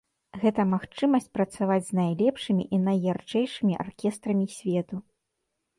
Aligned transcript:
Гэта 0.43 0.63
магчымасць 0.69 1.29
працаваць 1.39 1.85
з 1.89 1.99
найлепшымі 1.99 2.63
і 2.77 2.81
найярчэйшымі 2.89 3.73
аркестрамі 3.87 4.45
свету. 4.57 4.95